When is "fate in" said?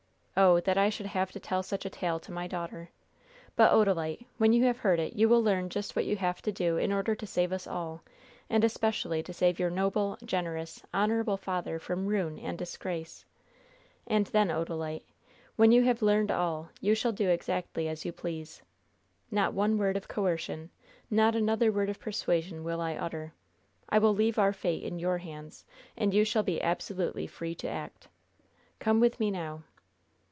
24.53-24.97